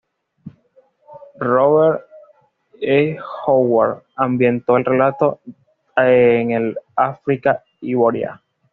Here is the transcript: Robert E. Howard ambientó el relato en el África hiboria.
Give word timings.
Robert 1.39 2.07
E. 2.81 3.19
Howard 3.45 4.01
ambientó 4.15 4.75
el 4.77 4.83
relato 4.85 5.41
en 5.95 6.49
el 6.49 6.75
África 6.95 7.63
hiboria. 7.81 8.41